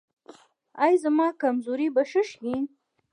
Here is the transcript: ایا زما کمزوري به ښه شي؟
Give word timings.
ایا 0.83 0.97
زما 1.03 1.27
کمزوري 1.41 1.87
به 1.95 2.03
ښه 2.09 2.23
شي؟ 2.29 2.53